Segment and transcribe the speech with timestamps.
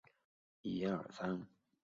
[0.03, 1.45] 卡坦扎罗。